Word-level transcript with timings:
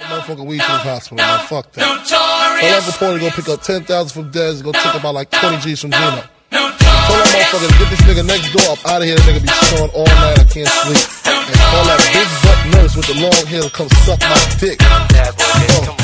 Motherfucking 0.00 0.46
weed 0.46 0.58
to 0.58 0.66
the 0.66 0.78
hospital, 0.78 1.18
man. 1.18 1.46
Fuck 1.46 1.70
that. 1.72 2.06
So 2.06 2.18
Uncle 2.18 2.92
Porter 2.98 3.18
go 3.20 3.30
pick 3.30 3.48
up 3.48 3.62
10,000 3.62 3.86
from 4.10 4.32
Dez, 4.32 4.60
go 4.60 4.72
take 4.72 4.94
about 4.94 5.14
like 5.14 5.30
20 5.30 5.58
G's 5.58 5.80
from 5.82 5.92
Gino. 5.92 6.24
Tell 6.50 6.66
that 7.14 7.30
motherfucker 7.30 7.70
to 7.70 7.78
get 7.78 7.90
this 7.90 8.02
nigga 8.02 8.26
next 8.26 8.50
door 8.50 8.74
up 8.74 8.84
out 8.90 9.02
of 9.02 9.06
here. 9.06 9.14
That 9.14 9.22
nigga 9.30 9.42
be 9.42 9.48
snoring 9.70 9.94
all 9.94 10.10
night. 10.18 10.38
I 10.40 10.44
can't 10.50 10.66
sleep. 10.66 10.98
And 11.46 11.58
call 11.70 11.84
that 11.86 12.02
big 12.10 12.26
butt 12.42 12.58
nurse 12.74 12.96
with 12.96 13.06
the 13.06 13.14
long 13.22 13.46
hair 13.46 13.62
to 13.62 13.70
come 13.70 13.88
suck 14.02 14.18
my 14.18 14.34
dick. 14.58 14.82
Oh. 14.82 15.96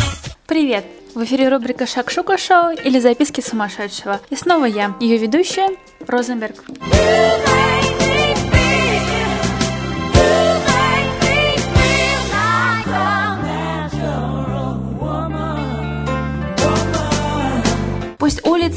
Привет! 0.46 0.84
В 1.14 1.24
эфире 1.24 1.48
рубрика 1.48 1.86
«Шакшука 1.86 2.38
шоу» 2.38 2.70
или 2.70 3.00
«Записки 3.00 3.40
сумасшедшего». 3.40 4.20
И 4.30 4.36
снова 4.36 4.66
я, 4.66 4.94
ее 5.00 5.16
ведущая 5.18 5.70
Розенберг. 6.06 6.62
Пусть 6.64 8.09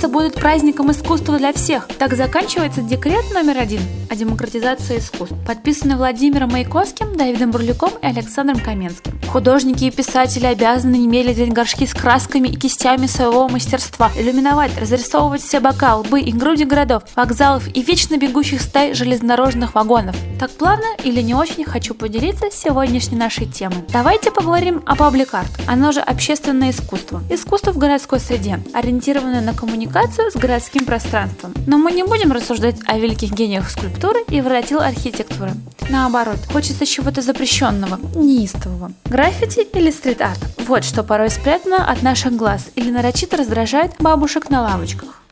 улицы 0.04 0.08
будут 0.08 0.34
праздником 0.36 0.92
искусства 0.92 1.38
для 1.38 1.54
всех. 1.54 1.88
Так 1.98 2.16
заканчивается 2.16 2.82
декрет 2.82 3.24
номер 3.34 3.58
один 3.60 3.82
о 4.10 4.16
демократизации 4.16 5.00
искусств, 5.00 5.36
подписанный 5.48 5.96
Владимиром 5.96 6.52
Маяковским, 6.52 7.16
Давидом 7.16 7.52
Бурлюком 7.52 7.92
и 8.02 8.06
Александром 8.06 8.60
Каменским. 8.60 9.20
Художники 9.32 9.86
и 9.86 9.92
писатели 9.92 10.46
обязаны 10.46 10.96
немедленно 10.96 11.54
горшки 11.54 11.86
с 11.86 11.94
красками 11.94 12.50
и 12.50 12.56
кистями 12.56 13.08
своего 13.08 13.48
мастерства, 13.48 14.12
иллюминовать, 14.18 14.78
разрисовывать 14.78 15.42
все 15.42 15.60
бока, 15.60 15.96
лбы 15.96 16.22
и 16.22 16.32
груди 16.32 16.66
городов, 16.66 17.04
вокзалов 17.16 17.68
и 17.74 17.82
вечно 17.82 18.18
бегущих 18.18 18.62
стай 18.62 18.94
железнодорожных 18.94 19.76
вагонов. 19.76 20.16
Так 20.44 20.52
плавно 20.52 20.88
или 21.02 21.22
не 21.22 21.34
очень 21.34 21.64
хочу 21.64 21.96
поделиться 21.96 22.52
сегодняшней 22.52 23.16
нашей 23.18 23.46
темой. 23.46 23.78
Давайте 23.94 24.30
поговорим 24.30 24.84
о 24.86 24.98
паблик-арт. 24.98 25.50
Оно 25.68 25.94
же 25.94 26.02
общественное 26.02 26.72
искусство. 26.72 27.24
Искусство 27.30 27.72
в 27.72 27.78
городской 27.78 28.20
среде, 28.20 28.60
ориентированное 28.74 29.40
на 29.40 29.54
коммуникацию 29.54 30.32
с 30.32 30.36
городским 30.36 30.84
пространством. 30.84 31.54
Но 31.66 31.78
мы 31.78 31.94
не 31.94 32.04
будем 32.04 32.34
рассуждать 32.34 32.76
о 32.88 32.98
великих 32.98 33.32
гениях 33.32 33.70
скульптуры 33.70 34.20
и 34.28 34.42
воротил 34.42 34.82
архитектуры. 34.82 35.52
Наоборот, 35.90 36.40
хочется 36.52 36.86
чего-то 36.86 37.22
запрещенного, 37.22 37.98
неистового. 38.14 38.92
Граффити 39.06 39.66
или 39.74 39.92
стрит-арт– 39.92 40.40
вот 40.68 40.84
что 40.84 41.04
порой 41.04 41.30
спрятано 41.30 41.90
от 41.90 42.02
наших 42.02 42.36
глаз 42.36 42.66
или 42.76 42.92
нарочито 42.92 43.38
раздражает 43.38 43.94
бабушек 44.00 44.50
на 44.50 44.62
лавочках. 44.62 45.23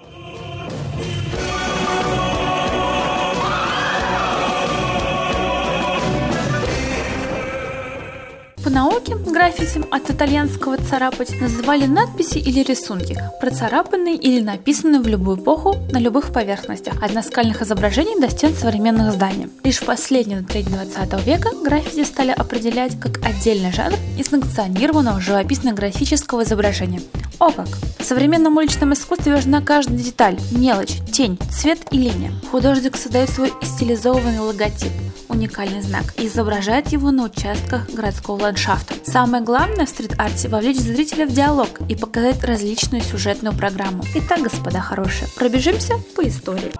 По 8.63 8.69
науке 8.69 9.15
граффити 9.15 9.81
от 9.89 10.11
итальянского 10.11 10.77
«царапать» 10.77 11.41
называли 11.41 11.87
надписи 11.87 12.37
или 12.37 12.61
рисунки, 12.61 13.17
процарапанные 13.39 14.15
или 14.15 14.39
написанные 14.39 15.01
в 15.01 15.07
любую 15.07 15.37
эпоху 15.37 15.77
на 15.91 15.97
любых 15.97 16.31
поверхностях, 16.31 17.01
от 17.01 17.11
наскальных 17.15 17.63
изображений 17.63 18.21
до 18.21 18.29
стен 18.29 18.53
современных 18.53 19.13
зданий. 19.13 19.47
Лишь 19.63 19.79
в 19.79 19.85
последнюю 19.85 20.45
треть 20.45 20.67
20 20.67 21.25
века 21.25 21.49
граффити 21.63 22.03
стали 22.03 22.29
определять 22.29 22.99
как 22.99 23.17
отдельный 23.25 23.71
жанр 23.71 23.97
несанкционированного 24.15 25.19
живописно-графического 25.19 26.43
изображения. 26.43 27.01
О 27.41 27.51
как! 27.51 27.67
В 27.97 28.03
современном 28.03 28.57
уличном 28.57 28.93
искусстве 28.93 29.33
важна 29.33 29.61
каждая 29.63 29.97
деталь, 29.97 30.37
мелочь, 30.51 30.99
тень, 31.11 31.39
цвет 31.49 31.79
и 31.89 31.97
линия. 31.97 32.31
Художник 32.51 32.95
создает 32.95 33.31
свой 33.31 33.51
стилизованный 33.63 34.37
логотип, 34.37 34.91
уникальный 35.27 35.81
знак 35.81 36.03
и 36.19 36.27
изображает 36.27 36.89
его 36.89 37.09
на 37.09 37.23
участках 37.23 37.89
городского 37.89 38.43
ландшафта. 38.43 38.93
Самое 39.03 39.43
главное 39.43 39.87
в 39.87 39.89
стрит-арте– 39.89 40.47
вовлечь 40.49 40.77
зрителя 40.77 41.25
в 41.25 41.33
диалог 41.33 41.81
и 41.89 41.95
показать 41.95 42.43
различную 42.43 43.01
сюжетную 43.01 43.57
программу. 43.57 44.03
Итак, 44.13 44.41
господа 44.41 44.79
хорошие, 44.79 45.27
пробежимся 45.35 45.95
по 46.15 46.21
истории. 46.21 46.71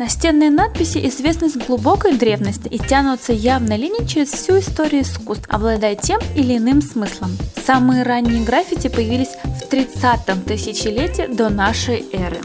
Настенные 0.00 0.48
надписи 0.48 0.96
известны 1.08 1.50
с 1.50 1.58
глубокой 1.58 2.14
древности 2.16 2.68
и 2.68 2.78
тянутся 2.78 3.34
явной 3.34 3.76
линией 3.76 4.08
через 4.08 4.28
всю 4.30 4.58
историю 4.58 5.02
искусств, 5.02 5.44
обладая 5.50 5.94
тем 5.94 6.18
или 6.34 6.56
иным 6.56 6.80
смыслом. 6.80 7.36
Самые 7.66 8.02
ранние 8.02 8.42
граффити 8.42 8.88
появились 8.88 9.28
в 9.44 9.70
30-м 9.70 10.40
тысячелетии 10.40 11.30
до 11.30 11.50
нашей 11.50 12.06
эры. 12.14 12.38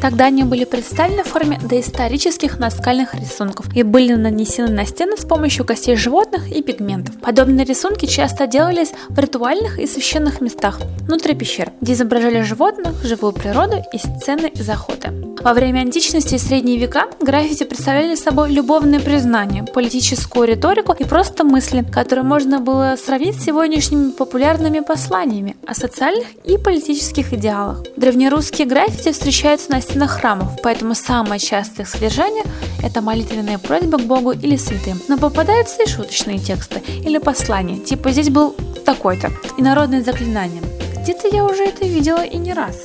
Тогда 0.00 0.26
они 0.26 0.44
были 0.44 0.64
представлены 0.64 1.24
в 1.24 1.28
форме 1.28 1.58
доисторических 1.62 2.58
наскальных 2.58 3.14
рисунков 3.14 3.74
и 3.74 3.82
были 3.82 4.14
нанесены 4.14 4.70
на 4.70 4.86
стены 4.86 5.16
с 5.16 5.24
помощью 5.24 5.64
костей 5.64 5.96
животных 5.96 6.50
и 6.50 6.62
пигментов. 6.62 7.18
Подобные 7.20 7.64
рисунки 7.64 8.06
часто 8.06 8.46
делались 8.46 8.92
в 9.08 9.18
ритуальных 9.18 9.78
и 9.78 9.86
священных 9.86 10.40
местах 10.40 10.80
внутри 11.00 11.34
пещер, 11.34 11.72
где 11.80 11.94
изображали 11.94 12.42
животных, 12.42 13.02
живую 13.02 13.32
природу 13.32 13.82
и 13.92 13.98
сцены 13.98 14.46
из 14.46 14.68
охоты. 14.68 15.27
Во 15.40 15.54
время 15.54 15.80
античности 15.80 16.34
и 16.34 16.38
средние 16.38 16.78
века 16.78 17.06
граффити 17.20 17.62
представляли 17.62 18.16
собой 18.16 18.52
любовные 18.52 19.00
признания, 19.00 19.62
политическую 19.62 20.48
риторику 20.48 20.92
и 20.92 21.04
просто 21.04 21.44
мысли, 21.44 21.84
которые 21.90 22.24
можно 22.24 22.58
было 22.58 22.96
сравнить 23.02 23.36
с 23.36 23.44
сегодняшними 23.44 24.10
популярными 24.10 24.80
посланиями 24.80 25.56
о 25.66 25.74
социальных 25.74 26.26
и 26.44 26.58
политических 26.58 27.32
идеалах. 27.32 27.84
Древнерусские 27.96 28.66
граффити 28.66 29.12
встречаются 29.12 29.70
на 29.70 29.80
стенах 29.80 30.20
храмов, 30.20 30.60
поэтому 30.62 30.94
самое 30.94 31.38
частое 31.38 31.86
их 31.86 31.88
содержание– 31.88 32.44
это 32.82 33.00
молитвенные 33.00 33.58
просьбы 33.58 33.98
к 33.98 34.02
Богу 34.02 34.32
или 34.32 34.56
святым. 34.56 35.00
Но 35.06 35.18
попадаются 35.18 35.84
и 35.84 35.88
шуточные 35.88 36.38
тексты 36.38 36.82
или 37.04 37.18
послания, 37.18 37.78
типа 37.78 38.10
«здесь 38.10 38.30
был 38.30 38.56
такой-то» 38.84 39.30
и 39.56 39.62
народные 39.62 40.02
заклинания. 40.02 40.62
Где-то 41.02 41.28
я 41.28 41.44
уже 41.44 41.64
это 41.64 41.84
видела 41.84 42.24
и 42.24 42.36
не 42.36 42.52
раз. 42.52 42.82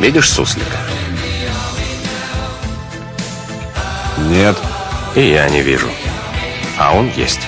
Видишь 0.00 0.30
суслика? 0.30 0.78
Нет, 4.18 4.56
и 5.16 5.30
я 5.30 5.48
не 5.48 5.62
вижу. 5.62 5.88
А 6.78 6.94
он 6.96 7.10
есть. 7.16 7.40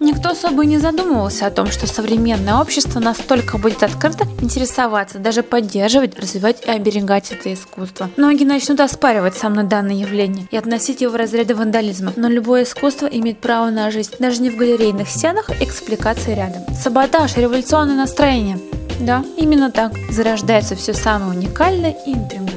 Никто 0.00 0.30
особо 0.30 0.64
не 0.64 0.78
задумывался 0.78 1.46
о 1.46 1.50
том, 1.50 1.66
что 1.72 1.88
современное 1.88 2.60
общество 2.60 3.00
настолько 3.00 3.58
будет 3.58 3.82
открыто 3.82 4.26
интересоваться, 4.40 5.18
даже 5.18 5.42
поддерживать, 5.42 6.18
развивать 6.18 6.64
и 6.64 6.70
оберегать 6.70 7.32
это 7.32 7.52
искусство. 7.52 8.08
Многие 8.16 8.44
начнут 8.44 8.78
оспаривать 8.78 9.36
со 9.36 9.48
мной 9.48 9.64
данное 9.64 9.96
явление 9.96 10.46
и 10.52 10.56
относить 10.56 11.00
его 11.00 11.12
в 11.12 11.16
разряды 11.16 11.56
вандализма, 11.56 12.12
но 12.14 12.28
любое 12.28 12.62
искусство 12.62 13.06
имеет 13.06 13.40
право 13.40 13.70
на 13.70 13.90
жизнь, 13.90 14.12
даже 14.20 14.40
не 14.40 14.50
в 14.50 14.56
галерейных 14.56 15.08
стенах, 15.08 15.50
экспликации 15.60 16.34
рядом. 16.34 16.62
Саботаж, 16.74 17.36
революционное 17.36 17.96
настроение. 17.96 18.58
Да, 19.00 19.24
именно 19.36 19.70
так 19.70 19.92
зарождается 20.10 20.74
все 20.76 20.94
самое 20.94 21.36
уникальное 21.38 21.96
и 22.06 22.12
интригующее. 22.12 22.47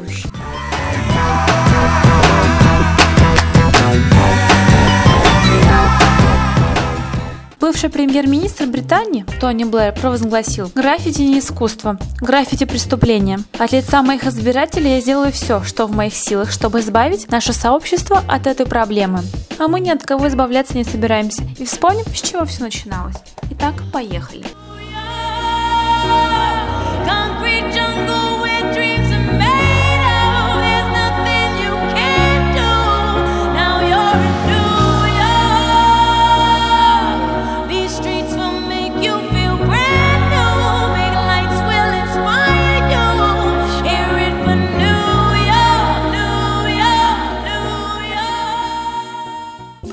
Бывший 7.72 7.90
премьер-министр 7.90 8.66
Британии 8.66 9.26
Тони 9.40 9.64
Блэр 9.64 9.94
провозгласил 9.94 10.70
«Граффити 10.76 11.22
не 11.22 11.40
искусство, 11.40 11.98
граффити 12.20 12.66
преступление. 12.66 13.40
От 13.58 13.72
лица 13.72 14.04
моих 14.04 14.26
избирателей 14.28 14.96
я 14.96 15.00
сделаю 15.00 15.32
все, 15.32 15.64
что 15.64 15.88
в 15.88 15.96
моих 15.96 16.14
силах, 16.14 16.52
чтобы 16.52 16.82
избавить 16.82 17.32
наше 17.32 17.54
сообщество 17.54 18.26
от 18.28 18.46
этой 18.46 18.66
проблемы. 18.66 19.22
А 19.58 19.70
мы 19.70 19.80
ни 19.80 19.90
от 19.90 20.04
кого 20.04 20.28
избавляться 20.28 20.76
не 20.76 20.84
собираемся. 20.84 21.44
И 21.60 21.64
вспомним, 21.64 22.04
с 22.14 22.22
чего 22.22 22.44
все 22.44 22.62
начиналось. 22.62 23.16
Итак, 23.52 23.76
поехали. 23.94 24.44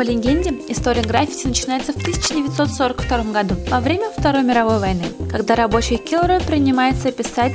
Легенде, 0.08 0.54
история 0.68 1.02
граффити 1.02 1.46
начинается 1.46 1.92
в 1.92 1.96
1942 1.96 3.32
году, 3.32 3.54
во 3.68 3.80
время 3.80 4.10
Второй 4.16 4.42
мировой 4.42 4.78
войны, 4.80 5.04
когда 5.30 5.54
рабочий 5.54 5.98
Киллера 5.98 6.40
принимается 6.40 7.12
писать 7.12 7.54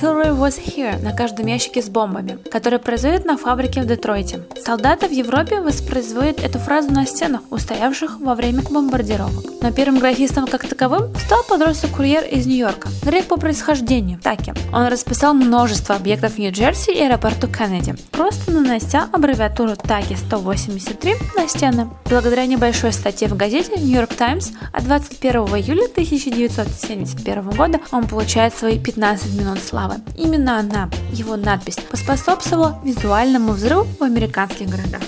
Hillary 0.00 0.30
was 0.30 0.56
here 0.64 1.02
на 1.02 1.12
каждом 1.12 1.46
ящике 1.46 1.82
с 1.82 1.88
бомбами, 1.88 2.38
которые 2.52 2.78
производят 2.78 3.24
на 3.24 3.36
фабрике 3.36 3.82
в 3.82 3.86
Детройте. 3.86 4.40
Солдаты 4.64 5.08
в 5.08 5.10
Европе 5.10 5.60
воспроизводят 5.60 6.38
эту 6.40 6.60
фразу 6.60 6.92
на 6.92 7.04
стенах, 7.04 7.40
устоявших 7.50 8.20
во 8.20 8.36
время 8.36 8.62
бомбардировок. 8.70 9.44
Но 9.60 9.72
первым 9.72 9.98
графистом 9.98 10.46
как 10.46 10.68
таковым 10.68 11.12
стал 11.16 11.42
подросток-курьер 11.48 12.22
из 12.24 12.46
Нью-Йорка, 12.46 12.88
грек 13.02 13.24
по 13.24 13.36
происхождению, 13.36 14.20
Таки. 14.20 14.52
Он 14.72 14.86
расписал 14.86 15.34
множество 15.34 15.96
объектов 15.96 16.38
Нью-Джерси 16.38 16.92
и 16.92 17.02
аэропорту 17.02 17.48
Кеннеди, 17.48 17.96
просто 18.12 18.52
нанося 18.52 19.08
аббревиатуру 19.10 19.74
Таки 19.74 20.14
183 20.14 21.14
на 21.34 21.48
стены. 21.48 21.90
Благодаря 22.08 22.46
небольшой 22.46 22.92
статье 22.92 23.26
в 23.26 23.36
газете 23.36 23.72
York 23.74 24.14
Times 24.14 24.52
от 24.72 24.84
21 24.84 25.40
июля 25.56 25.86
1971 25.86 27.50
года 27.50 27.80
он 27.90 28.06
получает 28.06 28.54
свои 28.54 28.78
15 28.78 29.34
минут 29.34 29.58
славы. 29.58 29.87
Именно 30.16 30.58
она, 30.58 30.90
его 31.12 31.36
надпись, 31.36 31.78
поспособствовала 31.90 32.80
визуальному 32.84 33.52
взрыву 33.52 33.86
в 33.98 34.02
американских 34.02 34.68
городах. 34.68 35.02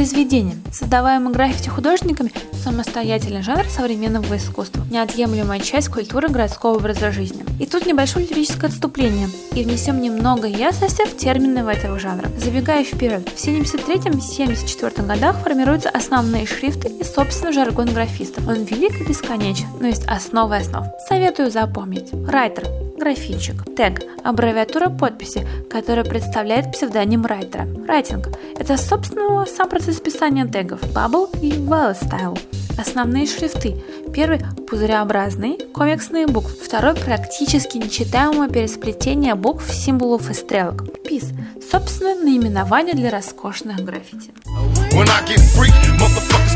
произведение, 0.00 0.56
создаваемое 0.72 1.34
граффити 1.34 1.68
художниками, 1.68 2.32
самостоятельный 2.60 3.42
жанр 3.42 3.64
современного 3.68 4.36
искусства, 4.36 4.84
неотъемлемая 4.90 5.60
часть 5.60 5.88
культуры 5.88 6.28
городского 6.28 6.76
образа 6.76 7.10
жизни. 7.10 7.44
И 7.58 7.66
тут 7.66 7.86
небольшое 7.86 8.26
лирическое 8.26 8.70
отступление, 8.70 9.28
и 9.54 9.64
внесем 9.64 10.00
немного 10.00 10.46
ясности 10.46 11.04
в 11.06 11.16
термины 11.16 11.60
этого 11.60 11.98
жанра. 11.98 12.28
Забегая 12.38 12.84
вперед, 12.84 13.28
в 13.28 13.36
73-74 13.36 15.06
годах 15.06 15.36
формируются 15.38 15.90
основные 15.90 16.46
шрифты 16.46 16.88
и, 16.88 17.04
собственно, 17.04 17.52
жаргон 17.52 17.92
графистов. 17.92 18.46
Он 18.46 18.64
велик 18.64 19.00
и 19.00 19.04
бесконечен, 19.04 19.66
но 19.80 19.86
есть 19.86 20.06
основы 20.06 20.56
основ. 20.56 20.86
Советую 21.08 21.50
запомнить. 21.50 22.10
Райтер 22.26 22.89
графичек. 23.00 23.64
Тег– 23.76 24.00
аббревиатура 24.24 24.88
подписи, 24.90 25.46
которая 25.68 26.04
представляет 26.04 26.70
псевдоним 26.70 27.26
райтера. 27.26 27.66
Райтинг– 27.88 28.28
это, 28.58 28.76
собственно, 28.76 29.44
сам 29.46 29.68
процесс 29.68 30.00
писания 30.00 30.46
тегов. 30.46 30.80
Bubble 30.94 31.28
и 31.42 31.50
Well 31.52 31.96
Style. 32.00 32.38
Основные 32.78 33.26
шрифты. 33.26 33.82
Первый– 34.14 34.40
пузыреобразный, 34.70 35.58
комиксные 35.74 36.26
буквы. 36.26 36.52
Второй– 36.62 36.94
практически 37.06 37.78
нечитаемое 37.78 38.48
пересплетение 38.48 39.34
букв, 39.34 39.72
символов 39.72 40.30
и 40.30 40.34
стрелок. 40.34 40.84
Пис– 41.02 41.30
собственно, 41.70 42.14
наименование 42.14 42.94
для 42.94 43.10
роскошных 43.10 43.84
граффити. 43.84 44.30
When 44.92 45.08
I 45.08 45.22
get 45.26 45.40
free, 45.56 45.72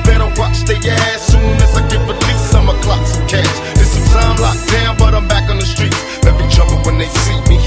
better 0.05 0.29
watch 0.41 0.61
their 0.69 0.79
ass 1.11 1.33
Soon 1.33 1.57
as 1.65 1.75
I 1.77 1.83
get 1.89 2.01
released, 2.07 2.55
I'ma 2.55 2.75
clock 2.83 3.07
some 3.07 3.27
cash 3.27 3.55
There's 3.75 3.91
some 3.91 4.07
time 4.13 4.37
locked 4.41 4.67
down, 4.71 4.97
but 4.97 5.15
I'm 5.15 5.27
back 5.29 5.51
on 5.51 5.59
the 5.59 5.67
streets 5.67 6.01
Let 6.25 6.35
me 6.41 6.47
trouble 6.55 6.79
when 6.87 6.99
they 6.99 7.09
see 7.25 7.39
me 7.51 7.59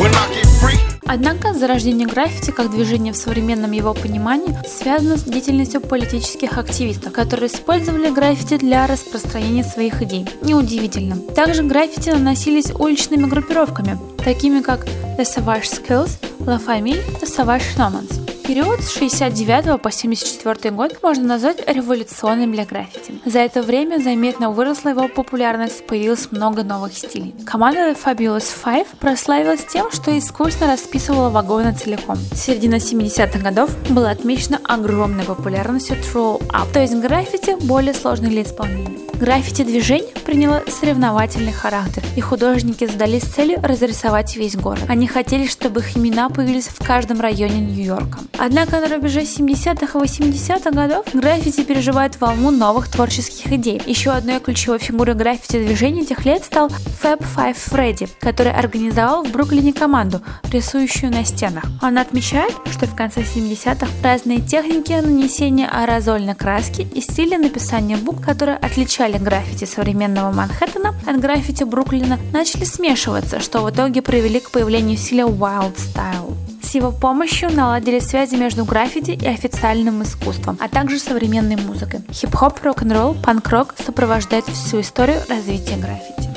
When 0.00 0.12
I 0.14 0.24
get 0.34 0.46
free 0.60 0.98
Однако 1.10 1.54
зарождение 1.54 2.06
граффити 2.06 2.50
как 2.50 2.70
движение 2.70 3.14
в 3.14 3.16
современном 3.16 3.72
его 3.72 3.94
понимании 3.94 4.54
связано 4.68 5.16
с 5.16 5.22
деятельностью 5.22 5.80
политических 5.80 6.58
активистов, 6.58 7.14
которые 7.14 7.48
использовали 7.48 8.10
граффити 8.10 8.58
для 8.58 8.86
распространения 8.86 9.64
своих 9.64 10.02
идей. 10.02 10.26
Неудивительно. 10.42 11.16
Также 11.34 11.62
граффити 11.62 12.10
наносились 12.10 12.70
уличными 12.72 13.24
группировками, 13.24 13.98
такими 14.22 14.60
как 14.60 14.84
The 14.84 15.20
Savage 15.20 15.62
Skills, 15.62 16.10
La 16.40 16.62
Famille, 16.62 17.02
The 17.22 17.26
Savage 17.26 17.76
Nomads. 17.78 18.27
Период 18.48 18.80
с 18.80 18.94
69 18.96 19.82
по 19.82 19.90
74 19.90 20.74
год 20.74 21.00
можно 21.02 21.22
назвать 21.24 21.68
революционным 21.68 22.50
для 22.52 22.64
граффити. 22.64 23.20
За 23.26 23.40
это 23.40 23.60
время 23.60 23.98
заметно 23.98 24.50
выросла 24.50 24.88
его 24.88 25.06
популярность, 25.06 25.86
появилось 25.86 26.32
много 26.32 26.62
новых 26.62 26.94
стилей. 26.94 27.34
Команда 27.44 27.90
The 27.90 27.98
Fabulous 28.02 28.46
Five 28.64 28.86
прославилась 28.98 29.66
тем, 29.66 29.90
что 29.90 30.16
искусно 30.18 30.66
расписывала 30.66 31.28
вагоны 31.28 31.74
целиком. 31.74 32.16
Середина 32.34 32.76
70-х 32.76 33.38
годов 33.40 33.68
была 33.90 34.12
отмечена 34.12 34.58
огромной 34.64 35.24
популярностью 35.24 35.98
Throw 35.98 36.40
Up, 36.48 36.72
то 36.72 36.80
есть 36.80 36.94
граффити 36.94 37.54
более 37.66 37.92
сложный 37.92 38.30
для 38.30 38.44
исполнения. 38.44 39.07
Граффити-движение 39.20 40.14
приняло 40.24 40.62
соревновательный 40.68 41.52
характер, 41.52 42.04
и 42.14 42.20
художники 42.20 42.86
задались 42.86 43.24
целью 43.24 43.58
разрисовать 43.60 44.36
весь 44.36 44.54
город. 44.54 44.84
Они 44.88 45.08
хотели, 45.08 45.48
чтобы 45.48 45.80
их 45.80 45.96
имена 45.96 46.28
появились 46.28 46.68
в 46.68 46.86
каждом 46.86 47.20
районе 47.20 47.58
Нью-Йорка. 47.58 48.18
Однако 48.38 48.78
на 48.78 48.88
рубеже 48.88 49.22
70-х 49.22 49.98
и 49.98 50.02
80-х 50.02 50.70
годов 50.70 51.04
граффити 51.12 51.64
переживает 51.64 52.20
волну 52.20 52.52
новых 52.52 52.88
творческих 52.88 53.52
идей. 53.52 53.82
Еще 53.86 54.12
одной 54.12 54.38
ключевой 54.38 54.78
фигурой 54.78 55.16
граффити-движения 55.16 56.04
тех 56.04 56.24
лет 56.24 56.44
стал 56.44 56.68
Fab 57.02 57.24
Five 57.36 57.56
Freddy, 57.56 58.08
который 58.20 58.52
организовал 58.52 59.24
в 59.24 59.32
Бруклине 59.32 59.72
команду, 59.72 60.20
рисующую 60.52 61.10
на 61.10 61.24
стенах. 61.24 61.64
Он 61.82 61.98
отмечает, 61.98 62.54
что 62.70 62.86
в 62.86 62.94
конце 62.94 63.22
70-х 63.22 63.88
разные 64.04 64.40
техники 64.40 64.92
нанесения 64.92 65.68
аэрозольной 65.68 66.36
краски 66.36 66.82
и 66.94 67.00
стили 67.00 67.34
написания 67.36 67.96
букв, 67.96 68.24
которые 68.24 68.58
отличали 69.08 69.18
граффити 69.18 69.64
современного 69.66 70.32
Манхэттена 70.32 70.94
от 71.06 71.20
граффити 71.20 71.64
Бруклина, 71.64 72.18
начали 72.32 72.64
смешиваться, 72.64 73.40
что 73.40 73.62
в 73.62 73.70
итоге 73.70 74.02
привели 74.02 74.40
к 74.40 74.50
появлению 74.50 74.96
стиля 74.96 75.24
Wild 75.24 75.76
Style. 75.76 76.36
С 76.62 76.74
его 76.74 76.92
помощью 76.92 77.50
наладили 77.50 78.00
связи 78.00 78.36
между 78.36 78.64
граффити 78.64 79.12
и 79.12 79.26
официальным 79.26 80.02
искусством, 80.02 80.58
а 80.60 80.68
также 80.68 80.98
современной 80.98 81.56
музыкой. 81.56 82.00
Хип-хоп, 82.12 82.62
рок-н-ролл, 82.62 83.16
панк-рок 83.24 83.74
сопровождают 83.86 84.46
всю 84.46 84.80
историю 84.80 85.20
развития 85.28 85.76
граффити. 85.76 86.27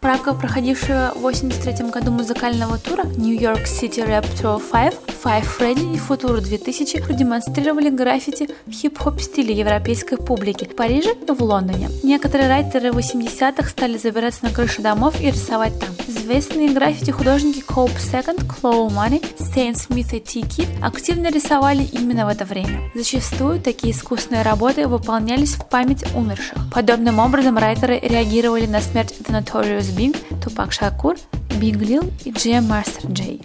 Правка 0.00 0.34
проходившего 0.34 1.12
в 1.14 1.20
83 1.20 1.90
году 1.90 2.10
музыкального 2.10 2.78
тура 2.78 3.04
New 3.04 3.36
York 3.38 3.64
City 3.64 4.06
Rap 4.06 4.26
Tour 4.40 4.60
5, 4.72 4.94
Five 5.22 5.46
Freddy 5.58 5.94
и 5.94 5.98
Future 5.98 6.40
2000 6.40 7.02
продемонстрировали 7.02 7.90
граффити 7.90 8.48
в 8.66 8.70
хип-хоп 8.70 9.20
стиле 9.20 9.54
европейской 9.54 10.16
публики 10.16 10.64
в 10.64 10.76
Париже 10.76 11.14
и 11.14 11.32
в 11.32 11.42
Лондоне. 11.42 11.90
Некоторые 12.02 12.48
райтеры 12.48 12.90
80-х 12.90 13.68
стали 13.68 13.98
забираться 13.98 14.44
на 14.44 14.50
крыши 14.50 14.82
домов 14.82 15.20
и 15.20 15.30
рисовать 15.30 15.78
там. 15.80 15.90
Известные 16.06 16.70
граффити 16.70 17.10
художники 17.10 17.64
Cope 17.66 17.96
Second, 17.98 18.46
Chloe 18.46 18.88
Money, 18.90 19.22
Stain 19.38 19.74
Smith 19.74 20.14
и 20.14 20.20
T-Kid 20.20 20.84
активно 20.84 21.30
рисовали 21.30 21.82
именно 21.82 22.26
в 22.26 22.28
это 22.28 22.44
время. 22.44 22.90
Зачастую 22.94 23.60
такие 23.60 23.92
искусственные 23.92 24.42
работы 24.42 24.86
выполнялись 24.86 25.54
в 25.54 25.66
память 25.68 26.04
умерших. 26.14 26.58
Подобным 26.76 27.20
образом 27.20 27.56
райтеры 27.56 27.98
реагировали 28.00 28.66
на 28.66 28.82
смерть 28.82 29.14
The 29.20 29.32
Notorious 29.32 29.96
Big, 29.96 30.14
Тупак 30.44 30.74
Шакур, 30.74 31.16
Big 31.48 31.78
Lil 31.78 32.12
и 32.22 32.30
Jam 32.32 32.68
Master 32.68 33.10
Jay. 33.14 33.40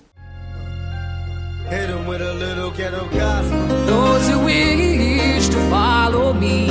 Those 3.87 4.27
who 4.27 4.39
wish 4.43 5.47
to 5.47 5.57
follow 5.69 6.33
me, 6.33 6.67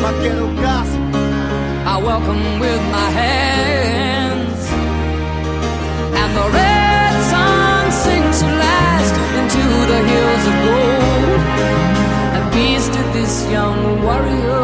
my 0.00 0.12
ghetto 0.22 0.48
gospel, 0.56 1.14
I 1.84 2.00
welcome 2.02 2.58
with 2.58 2.80
my 2.90 3.10
hands, 3.20 4.62
and 6.16 6.30
the 6.34 6.48
red 6.56 7.22
sun 7.28 7.92
sings 7.92 8.42
last 8.42 9.14
into 9.40 9.62
the 9.92 10.00
hills 10.08 10.44
of 10.50 10.54
gold. 10.64 11.40
And 12.32 12.44
peace 12.54 12.88
to 12.88 13.02
this 13.12 13.44
young 13.50 14.02
warrior 14.02 14.59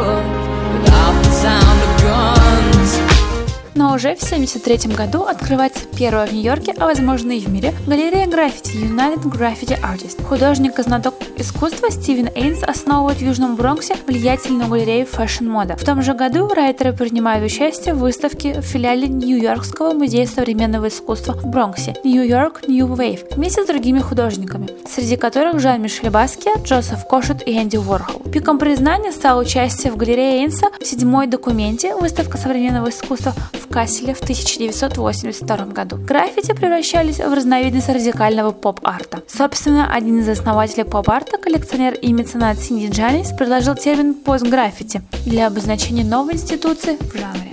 уже 3.97 4.15
в 4.15 4.23
1973 4.23 4.95
году 4.95 5.23
открывается 5.23 5.81
первая 5.97 6.27
в 6.27 6.33
Нью-Йорке, 6.33 6.75
а 6.77 6.85
возможно 6.85 7.33
и 7.33 7.41
в 7.41 7.49
мире, 7.49 7.75
галерея 7.87 8.27
граффити 8.27 8.77
United 8.77 9.23
Graffiti 9.23 9.81
Artist. 9.81 10.23
Художник 10.23 10.79
и 10.79 10.83
знаток 10.83 11.15
искусства 11.37 11.91
Стивен 11.91 12.29
Эйнс 12.35 12.63
основывает 12.63 13.19
в 13.19 13.23
Южном 13.23 13.57
Бронксе 13.57 13.97
влиятельную 14.07 14.69
галерею 14.69 15.07
Fashion 15.07 15.48
Moda. 15.48 15.77
В 15.77 15.85
том 15.85 16.03
же 16.03 16.13
году 16.13 16.49
райтеры 16.49 16.93
принимают 16.93 17.45
участие 17.45 17.95
в 17.95 18.01
выставке 18.01 18.61
в 18.61 18.65
филиале 18.65 19.09
Нью-Йоркского 19.09 19.95
музея 19.95 20.27
современного 20.27 20.89
искусства 20.89 21.33
в 21.33 21.47
Бронксе 21.47 21.95
New 22.05 22.32
York 22.32 22.69
New 22.69 22.87
Wave 22.89 23.35
вместе 23.35 23.65
с 23.65 23.67
другими 23.67 24.01
художниками, 24.01 24.69
среди 24.87 25.17
которых 25.17 25.59
Жан-Мишель 25.59 26.11
Баске, 26.11 26.51
Джозеф 26.63 27.07
Кошут 27.07 27.47
и 27.49 27.57
Энди 27.57 27.79
Уорхол. 27.79 28.21
Пиком 28.31 28.59
признания 28.59 29.13
стало 29.13 29.41
участие 29.41 29.91
в 29.91 29.97
галерее 29.97 30.43
Эйнса 30.43 30.67
в 30.79 30.87
седьмой 30.87 31.29
документе 31.29 31.95
выставка 31.95 32.37
современного 32.37 32.91
искусства 32.91 33.33
в 33.55 33.69
Касселе 33.87 34.15
в 34.15 34.21
1982 34.21 35.57
году. 35.67 35.97
Граффити 35.97 36.53
превращались 36.53 37.19
в 37.19 37.33
разновидность 37.33 37.89
радикального 37.89 38.51
поп-арта. 38.51 39.23
Собственно, 39.29 39.95
один 39.95 40.19
из 40.19 40.29
основателей 40.29 40.83
поп-арта, 40.83 41.39
коллекционер 41.39 41.95
и 41.95 42.13
меценат 42.13 42.59
Сидни 42.59 42.91
Джанис, 42.91 43.31
предложил 43.31 43.77
термин 43.77 44.15
пост-граффити 44.15 45.03
для 45.25 45.47
обозначения 45.47 46.03
новой 46.03 46.35
институции 46.35 46.99
в 47.01 47.17
жанре. 47.17 47.53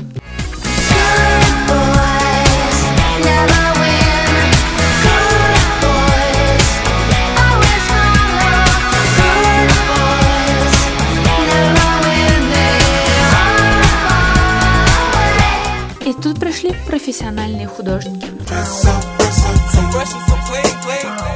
Художники. 17.84 18.28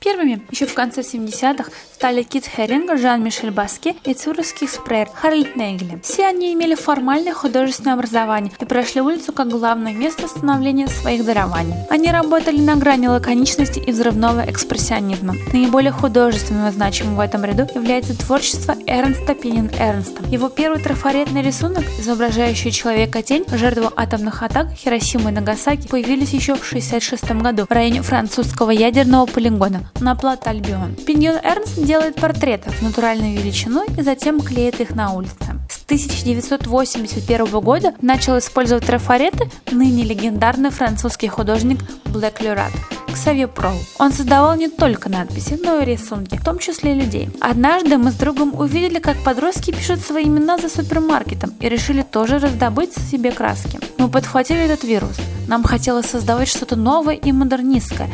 Первыми 0.03 0.41
еще 0.49 0.65
в 0.65 0.73
конце 0.73 1.01
70-х 1.01 1.69
стали 1.97 2.21
Кит 2.21 2.45
Херинг, 2.45 2.95
Жан-Мишель 2.95 3.49
Баске 3.49 3.95
и 4.03 4.13
цюрихский 4.13 4.67
спрейер 4.67 5.09
Харальд 5.11 5.55
Нейгеле. 5.55 5.99
Все 6.03 6.27
они 6.27 6.53
имели 6.53 6.75
формальное 6.75 7.33
художественное 7.33 7.95
образование 7.95 8.53
и 8.59 8.65
прошли 8.65 9.01
улицу 9.01 9.33
как 9.33 9.47
главное 9.47 9.93
место 9.93 10.27
становления 10.27 10.87
своих 10.89 11.25
дарований. 11.25 11.73
Они 11.89 12.11
работали 12.11 12.61
на 12.61 12.75
грани 12.75 13.07
лаконичности 13.07 13.79
и 13.79 13.91
взрывного 13.91 14.47
экспрессионизма. 14.47 15.33
Наиболее 15.51 15.91
художественным 15.91 16.67
и 16.67 16.71
значимым 16.71 17.15
в 17.15 17.19
этом 17.19 17.43
ряду 17.43 17.67
является 17.73 18.15
творчество 18.15 18.75
Эрнста 18.85 19.33
Пиньон 19.33 19.71
Эрнста. 19.79 20.23
Его 20.29 20.49
первый 20.49 20.79
трафаретный 20.79 21.41
рисунок, 21.41 21.83
изображающий 21.99 22.69
человека-тень, 22.69 23.45
жертву 23.51 23.91
атомных 23.95 24.43
атак 24.43 24.71
Хиросимы 24.71 25.31
и 25.31 25.33
Нагасаки, 25.33 25.87
появились 25.87 26.33
еще 26.33 26.53
в 26.53 26.61
1966 26.61 27.41
году 27.41 27.65
в 27.67 27.71
районе 27.71 28.03
французского 28.03 28.69
ядерного 28.69 29.25
полигона 29.25 29.89
на 29.99 30.15
плато 30.15 30.45
Альбион. 30.45 30.93
Пиньон 30.93 31.37
Эрнст 31.37 31.86
делает 31.87 32.15
портреты 32.15 32.69
в 32.69 32.81
натуральную 32.81 33.39
величину 33.39 33.85
и 33.97 34.01
затем 34.01 34.41
клеит 34.41 34.81
их 34.81 34.93
на 34.93 35.13
улице. 35.13 35.33
С 35.69 35.83
1981 35.85 37.45
года 37.61 37.93
начал 38.01 38.37
использовать 38.37 38.85
трафареты 38.85 39.49
ныне 39.71 40.03
легендарный 40.03 40.69
французский 40.69 41.29
художник 41.29 41.79
Блэк 42.05 42.41
Люрат. 42.41 42.73
Ксавье 43.13 43.47
Проу. 43.47 43.77
Он 43.99 44.11
создавал 44.11 44.55
не 44.57 44.67
только 44.67 45.09
надписи, 45.09 45.57
но 45.63 45.79
и 45.79 45.85
рисунки, 45.85 46.35
в 46.35 46.43
том 46.43 46.59
числе 46.59 46.93
людей. 46.93 47.29
Однажды 47.39 47.97
мы 47.97 48.11
с 48.11 48.15
другом 48.15 48.53
увидели, 48.53 48.99
как 48.99 49.17
подростки 49.23 49.71
пишут 49.71 50.01
свои 50.01 50.25
имена 50.25 50.57
за 50.57 50.67
супермаркетом 50.67 51.53
и 51.61 51.69
решили 51.69 52.01
тоже 52.01 52.37
раздобыть 52.37 52.93
себе 52.93 53.31
краски. 53.31 53.79
Мы 53.97 54.09
подхватили 54.09 54.59
этот 54.59 54.83
вирус. 54.83 55.15
Нам 55.47 55.63
хотелось 55.63 56.07
создавать 56.07 56.49
что-то 56.49 56.75
новое 56.75 57.15
и 57.15 57.31
модернистское, 57.31 58.09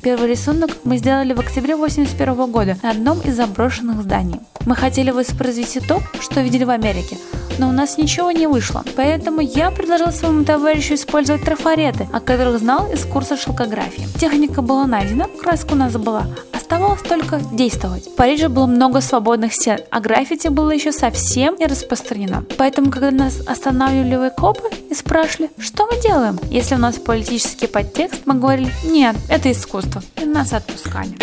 Первый 0.00 0.30
рисунок 0.30 0.70
мы 0.84 0.96
сделали 0.96 1.32
в 1.32 1.40
октябре 1.40 1.74
1981 1.74 2.52
года 2.52 2.76
на 2.82 2.90
одном 2.90 3.20
из 3.20 3.34
заброшенных 3.34 4.02
зданий. 4.02 4.40
Мы 4.64 4.76
хотели 4.76 5.10
воспроизвести 5.10 5.80
то, 5.80 6.00
что 6.20 6.40
видели 6.40 6.62
в 6.64 6.70
Америке, 6.70 7.18
но 7.58 7.68
у 7.68 7.72
нас 7.72 7.98
ничего 7.98 8.30
не 8.30 8.46
вышло. 8.46 8.84
Поэтому 8.96 9.40
я 9.40 9.72
предложил 9.72 10.12
своему 10.12 10.44
товарищу 10.44 10.94
использовать 10.94 11.42
трафареты, 11.42 12.08
о 12.12 12.20
которых 12.20 12.60
знал 12.60 12.90
из 12.92 13.04
курса 13.04 13.36
шелкографии. 13.36 14.06
Техника 14.20 14.62
была 14.62 14.86
найдена, 14.86 15.26
краска 15.42 15.72
у 15.72 15.76
нас 15.76 15.92
была, 15.94 16.26
Оставалось 16.70 17.00
только 17.00 17.40
действовать. 17.50 18.08
В 18.08 18.14
Париже 18.14 18.50
было 18.50 18.66
много 18.66 19.00
свободных 19.00 19.54
стен, 19.54 19.78
а 19.90 20.00
граффити 20.00 20.48
было 20.48 20.70
еще 20.70 20.92
совсем 20.92 21.56
не 21.56 21.64
распространено. 21.64 22.44
Поэтому, 22.58 22.90
когда 22.90 23.10
нас 23.10 23.40
останавливали 23.46 24.28
копы 24.28 24.68
и 24.90 24.92
спрашивали, 24.92 25.48
что 25.58 25.86
мы 25.86 25.98
делаем, 26.02 26.38
если 26.50 26.74
у 26.74 26.78
нас 26.78 26.96
политический 26.96 27.68
подтекст, 27.68 28.26
мы 28.26 28.34
говорили, 28.34 28.70
нет, 28.84 29.16
это 29.30 29.50
искусство, 29.50 30.02
и 30.20 30.26
нас 30.26 30.52
отпускали. 30.52 31.16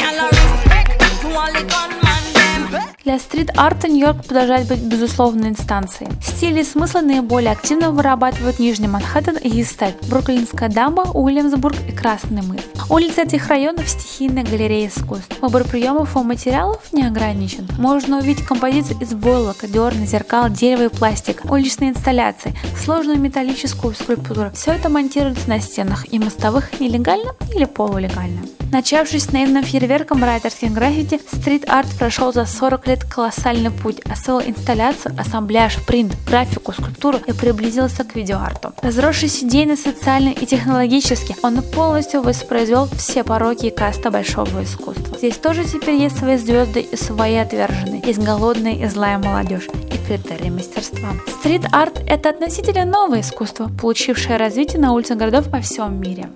Для 3.04 3.20
стрит-арта 3.20 3.88
Нью-Йорк 3.88 4.26
продолжает 4.26 4.68
быть 4.68 4.82
безусловной 4.82 5.50
инстанцией. 5.50 6.10
Стили 6.22 6.62
и 6.62 6.64
смыслы 6.64 7.02
наиболее 7.02 7.52
активно 7.52 7.92
вырабатывают 7.92 8.60
Нижний 8.60 8.88
Манхэттен 8.88 9.38
и 9.38 9.62
Истед, 9.62 9.96
Бруклинская 10.10 10.70
дамба, 10.70 11.02
Уильямсбург 11.14 11.76
и 11.88 11.92
Красный 11.92 12.42
мыс. 12.42 12.62
Улицы 12.90 13.24
этих 13.24 13.48
районов– 13.48 13.88
стихийная 13.90 14.44
галерея 14.44 14.90
искусств. 14.90 15.38
Выбор 15.42 15.64
приемов 15.64 16.16
и 16.16 16.20
материалов 16.20 16.82
не 16.92 17.06
ограничен. 17.06 17.68
Можно 17.78 18.20
увидеть 18.20 18.46
композиции 18.46 18.98
из 19.00 19.14
войлока, 19.14 19.68
дерна, 19.68 20.06
зеркал, 20.06 20.50
дерева 20.50 20.86
и 20.86 20.96
пластика, 20.96 21.46
уличные 21.52 21.92
инсталляции, 21.92 22.56
сложную 22.84 23.20
металлическую 23.20 23.94
скульптуру. 23.94 24.52
Все 24.54 24.72
это 24.72 24.90
монтируется 24.90 25.50
на 25.50 25.60
стенах 25.60 26.12
и 26.12 26.20
мостовых 26.20 26.80
нелегально 26.80 27.36
или 27.54 27.66
полулегально. 27.66 28.42
Начавшись 28.72 29.32
наивным 29.32 29.64
фейерверком 29.64 30.24
райтерских 30.24 30.72
граффити, 30.72 31.20
стрит-арт 31.32 31.88
прошел 31.98 32.34
за 32.34 32.46
40 32.46 32.88
лет 32.88 33.04
колоссальный 33.04 33.72
путь, 33.72 34.02
освоил 34.10 34.42
инсталляцию, 34.48 35.16
ассамбляж, 35.18 35.78
принт, 35.86 36.14
графику, 36.28 36.74
скульптуру 36.74 37.20
и 37.26 37.32
приблизился 37.32 38.04
к 38.04 38.16
видеоарту. 38.16 38.74
Разросшись 38.82 39.44
идейно, 39.44 39.78
социально 39.78 40.30
и 40.30 40.46
технологически, 40.46 41.36
он 41.42 41.62
полностью 41.62 42.22
воспроизвел 42.22 42.88
все 42.98 43.24
пороки 43.24 43.68
и 43.68 43.72
каста 43.72 44.12
большого 44.12 44.64
искусства. 44.64 45.18
Здесь 45.18 45.38
тоже 45.38 45.64
теперь 45.64 45.96
есть 45.96 46.18
свои 46.18 46.38
звезды 46.38 46.82
и 46.82 46.96
свои 46.96 47.36
отверженные, 47.36 48.02
есть 48.06 48.20
голодная 48.20 48.74
и 48.74 48.88
злая 48.88 49.18
молодежь 49.18 49.68
и 49.68 49.98
критерии 50.08 50.50
мастерства. 50.50 51.10
Стрит-арт– 51.40 52.02
это 52.08 52.30
относительно 52.30 52.86
новое 52.86 53.22
искусство, 53.22 53.70
получившее 53.80 54.38
развитие 54.38 54.82
на 54.82 54.94
улицах 54.94 55.18
городов 55.18 55.50
по 55.50 55.62
всем 55.62 56.00
мире. 56.02 56.30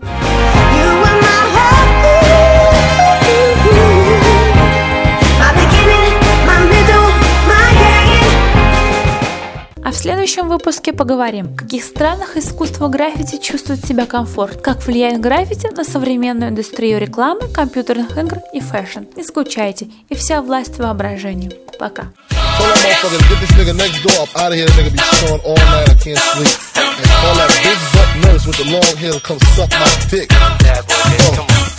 А 9.89 9.91
в 9.91 9.95
следующем 9.95 10.49
выпуске 10.49 10.93
поговорим, 10.93 11.47
в 11.47 11.55
каких 11.55 11.83
странах 11.83 12.37
искусство 12.37 12.89
граффити 12.89 13.41
чувствует 13.41 13.83
себя 13.83 14.05
комфортно, 14.05 14.61
как 14.61 14.85
влияет 14.85 15.19
граффити 15.19 15.65
на 15.75 15.83
современную 15.83 16.51
индустрию 16.51 16.99
рекламы, 16.99 17.47
компьютерных 17.51 18.15
игр 18.15 18.37
и 18.53 18.59
fashion. 18.59 19.05
Не 19.15 19.23
скучайте, 19.23 19.87
и 20.07 20.13
вся 20.13 20.43
власть 20.43 20.77
воображению. 20.77 21.53
Пока. 21.79 22.03
Tell 22.29 22.67
that 22.67 23.01
motherfucker 23.01 23.17
to 23.17 23.29
get 23.29 23.39
this 23.41 23.51
nigga 23.57 23.75
next 23.75 24.03
door 24.03 24.21
up 24.21 24.29
out 24.37 24.51
of 24.51 24.59
here. 24.59 24.67
Nigga 24.67 24.91
be 24.91 24.99
showing 24.99 25.41
all 25.41 25.57
night. 25.57 25.89
I 25.89 25.95
can't 25.95 26.19
sleep. 26.19 26.53
And 26.77 27.09
call 27.09 27.35
that 27.41 27.49
big 27.65 27.79
butt 27.91 28.09
nurse 28.21 28.45
with 28.45 28.57
the 28.57 28.65
long 28.71 28.95
hair 28.97 29.13
to 29.13 29.19
come 29.19 29.39
suck 29.57 29.71
my 29.71 29.89
dick. 30.11 30.29
Oh. 30.31 31.78